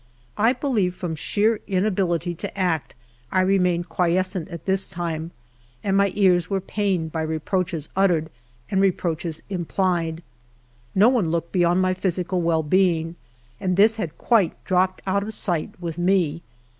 I 0.39 0.53
believe 0.53 0.95
from 0.95 1.13
sheer 1.15 1.59
inability 1.67 2.33
to 2.33 2.57
act 2.57 2.95
I 3.31 3.41
remained 3.41 3.87
quiescent 3.89 4.47
at 4.49 4.65
this 4.65 4.89
time, 4.89 5.29
and 5.83 5.95
my 5.95 6.11
ears 6.15 6.49
were 6.49 6.59
pained 6.59 7.11
by 7.11 7.21
reproaches 7.21 7.87
uttered 7.95 8.31
and 8.71 8.81
reproaches 8.81 9.43
implied. 9.47 10.23
T^o 10.97 11.11
one 11.11 11.29
looked 11.29 11.51
beyond 11.51 11.83
my 11.83 11.93
physical 11.93 12.41
well 12.41 12.63
being, 12.63 13.15
and 13.59 13.77
this 13.77 13.97
had 13.97 14.17
quite 14.17 14.63
dropped 14.65 15.03
out 15.05 15.21
of 15.21 15.35
sight 15.35 15.79
with 15.79 15.99
me. 15.99 16.41